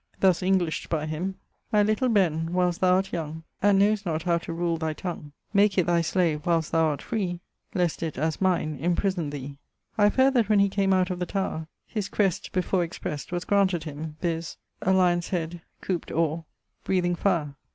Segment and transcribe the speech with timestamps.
[0.19, 1.35] Thus Englished by him:
[1.71, 5.31] My little Ben, whil'st thou art young, And know'st not how to rule thy tongue,
[5.53, 7.39] Make it thy slave whil'st thou art free,
[7.75, 9.59] Least it, as mine, imprison thee.
[9.99, 13.31] I have heard that when he came out of the Tower, his crest (before expressed)
[13.31, 16.45] was graunted him, viz., 'a lyon's head couped or,
[16.83, 17.53] breathing fire.'